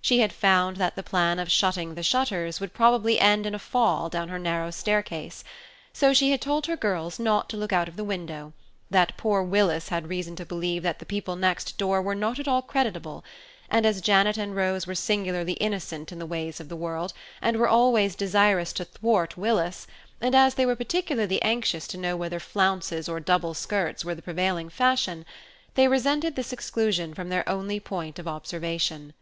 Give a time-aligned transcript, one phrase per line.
[0.00, 3.60] She had found that the plan of shutting her shutters would probably end in a
[3.60, 5.44] fall down her narrow staircase,
[5.92, 8.54] so she had told her girls not to look out of the window,
[8.90, 12.48] that poor Willis had reason to believe that the people next door were not at
[12.48, 13.24] all creditable;
[13.70, 17.56] and as Janet and Rose were singularly innocent in the ways of the world, and
[17.56, 19.86] were always desirous to thwart Willis,
[20.20, 24.22] and as they were particularly anxious to know whether flounces or double skirts were the
[24.22, 25.24] prevailing fashion,
[25.74, 29.14] they resented this exclusion from their only point of observation.